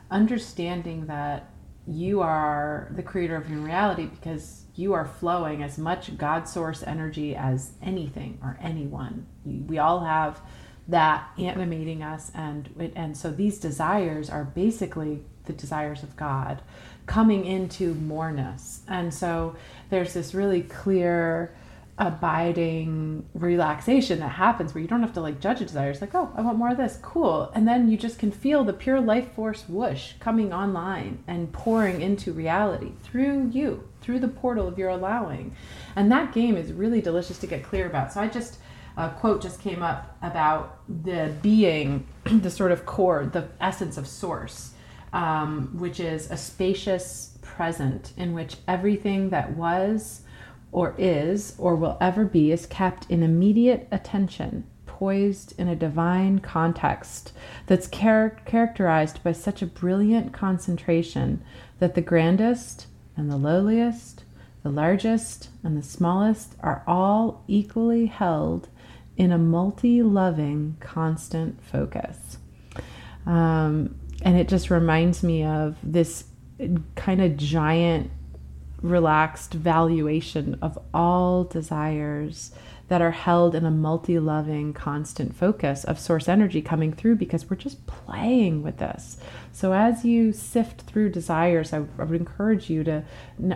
understanding 0.09 1.07
that 1.07 1.49
you 1.87 2.21
are 2.21 2.91
the 2.95 3.03
creator 3.03 3.35
of 3.35 3.49
your 3.49 3.59
reality 3.59 4.05
because 4.05 4.65
you 4.75 4.93
are 4.93 5.05
flowing 5.05 5.63
as 5.63 5.77
much 5.77 6.17
God 6.17 6.47
source 6.47 6.83
energy 6.83 7.35
as 7.35 7.71
anything 7.81 8.37
or 8.43 8.59
anyone. 8.61 9.25
We 9.45 9.77
all 9.77 10.01
have 10.01 10.41
that 10.89 11.29
animating 11.37 12.03
us, 12.03 12.31
and 12.33 12.91
and 12.95 13.17
so 13.17 13.31
these 13.31 13.59
desires 13.59 14.29
are 14.29 14.45
basically 14.45 15.23
the 15.45 15.53
desires 15.53 16.03
of 16.03 16.15
God 16.15 16.61
coming 17.05 17.45
into 17.45 17.93
moreness, 17.95 18.81
and 18.87 19.13
so 19.13 19.55
there's 19.89 20.13
this 20.13 20.33
really 20.33 20.61
clear 20.61 21.55
abiding 21.99 23.27
relaxation 23.33 24.19
that 24.19 24.29
happens 24.29 24.73
where 24.73 24.81
you 24.81 24.87
don't 24.87 25.01
have 25.01 25.13
to 25.13 25.21
like 25.21 25.39
judge 25.39 25.61
a 25.61 25.65
desire. 25.65 25.89
It's 25.89 26.01
like, 26.01 26.13
oh, 26.13 26.31
I 26.35 26.41
want 26.41 26.57
more 26.57 26.69
of 26.69 26.77
this. 26.77 26.99
Cool. 27.01 27.51
And 27.55 27.67
then 27.67 27.89
you 27.89 27.97
just 27.97 28.19
can 28.19 28.31
feel 28.31 28.63
the 28.63 28.73
pure 28.73 29.01
life 29.01 29.33
force 29.33 29.67
whoosh 29.67 30.13
coming 30.19 30.53
online 30.53 31.23
and 31.27 31.51
pouring 31.51 32.01
into 32.01 32.31
reality 32.31 32.91
through 33.01 33.49
you, 33.51 33.87
through 34.01 34.19
the 34.19 34.27
portal 34.27 34.67
of 34.67 34.77
your 34.77 34.89
allowing. 34.89 35.55
And 35.95 36.11
that 36.11 36.33
game 36.33 36.55
is 36.55 36.71
really 36.71 37.01
delicious 37.01 37.39
to 37.39 37.47
get 37.47 37.63
clear 37.63 37.87
about. 37.87 38.13
So 38.13 38.21
I 38.21 38.27
just, 38.27 38.59
a 38.95 39.09
quote 39.09 39.41
just 39.41 39.59
came 39.59 39.81
up 39.81 40.15
about 40.21 40.79
the 41.03 41.33
being, 41.41 42.05
the 42.25 42.51
sort 42.51 42.71
of 42.71 42.85
core, 42.85 43.25
the 43.25 43.47
essence 43.59 43.97
of 43.97 44.05
source, 44.05 44.73
um, 45.13 45.71
which 45.79 45.99
is 45.99 46.29
a 46.29 46.37
spacious 46.37 47.39
present 47.41 48.13
in 48.17 48.33
which 48.33 48.57
everything 48.67 49.31
that 49.31 49.55
was 49.55 50.21
or 50.71 50.95
is 50.97 51.55
or 51.57 51.75
will 51.75 51.97
ever 52.01 52.25
be 52.25 52.51
is 52.51 52.65
kept 52.65 53.09
in 53.09 53.23
immediate 53.23 53.87
attention, 53.91 54.65
poised 54.85 55.57
in 55.59 55.67
a 55.67 55.75
divine 55.75 56.39
context 56.39 57.31
that's 57.67 57.89
char- 57.89 58.37
characterized 58.45 59.23
by 59.23 59.31
such 59.31 59.61
a 59.61 59.67
brilliant 59.67 60.33
concentration 60.33 61.43
that 61.79 61.95
the 61.95 62.01
grandest 62.01 62.87
and 63.15 63.31
the 63.31 63.37
lowliest, 63.37 64.23
the 64.63 64.69
largest 64.69 65.49
and 65.63 65.77
the 65.77 65.83
smallest 65.83 66.55
are 66.61 66.83
all 66.87 67.43
equally 67.47 68.07
held 68.07 68.69
in 69.15 69.31
a 69.31 69.37
multi 69.37 70.01
loving, 70.01 70.77
constant 70.79 71.61
focus. 71.63 72.37
Um, 73.25 73.99
and 74.21 74.37
it 74.37 74.47
just 74.47 74.69
reminds 74.69 75.23
me 75.23 75.43
of 75.43 75.75
this 75.83 76.25
kind 76.95 77.21
of 77.21 77.37
giant 77.37 78.09
relaxed 78.81 79.53
valuation 79.53 80.57
of 80.61 80.77
all 80.93 81.43
desires 81.43 82.51
that 82.87 83.01
are 83.01 83.11
held 83.11 83.53
in 83.53 83.65
a 83.65 83.71
multi 83.71 84.17
loving, 84.17 84.73
constant 84.73 85.35
focus 85.35 85.83
of 85.83 85.99
source 85.99 86.29
energy 86.29 86.61
coming 86.61 86.93
through 86.93 87.15
because 87.15 87.49
we're 87.49 87.57
just 87.57 87.85
playing 87.85 88.63
with 88.63 88.77
this. 88.77 89.17
So, 89.51 89.73
as 89.73 90.05
you 90.05 90.31
sift 90.31 90.81
through 90.81 91.09
desires, 91.09 91.73
I, 91.73 91.79
would 91.79 92.11
encourage 92.11 92.69
you 92.69 92.83
to, 92.85 93.03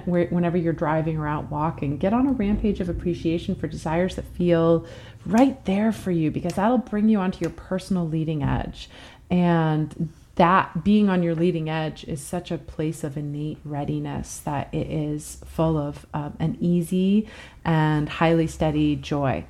whenever 0.05 0.57
you're 0.57 0.73
driving 0.73 1.17
or 1.17 1.27
out 1.27 1.49
walking, 1.49 1.97
get 1.97 2.13
on 2.13 2.27
a 2.27 2.34
rampage 2.34 2.81
of 2.81 2.89
appreciation 2.89 3.55
for 3.55 3.67
desires 3.67 4.15
that 4.15 4.25
feel 4.25 4.86
right 5.25 5.63
there 5.65 5.93
for 5.93 6.12
you 6.12 6.29
because 6.29 6.55
that'll 6.55 6.77
bring 6.79 7.07
you 7.07 7.19
onto 7.19 7.39
your 7.39 7.51
personal 7.51 8.07
leading 8.07 8.43
edge. 8.43 8.89
And 9.29 10.12
that 10.36 10.84
being 10.84 11.10
on 11.10 11.24
your 11.24 11.36
leading 11.36 11.70
edge 11.70 12.04
is 12.06 12.22
such 12.22 12.52
a 12.52 12.58
place 12.58 13.04
of 13.04 13.17
innate 13.17 13.60
readiness 13.63 14.39
that 14.39 14.74
it 14.74 14.88
is 14.88 15.41
full 15.46 15.78
of 15.78 16.06
um, 16.13 16.36
an 16.39 16.58
easy 16.60 17.28
and 17.65 18.08
highly 18.08 18.48
steady 18.48 18.96
joy. 18.96 19.46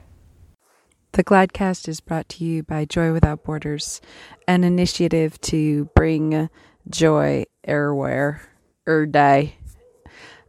The 1.13 1.23
Gladcast 1.23 1.87
is 1.87 1.99
brought 1.99 2.29
to 2.29 2.45
you 2.45 2.63
by 2.63 2.85
Joy 2.85 3.11
Without 3.11 3.43
Borders, 3.43 4.01
an 4.47 4.63
initiative 4.63 5.39
to 5.41 5.85
bring 5.95 6.49
joy 6.89 7.45
everywhere. 7.65 8.41
or 8.87 9.05
die. 9.05 9.55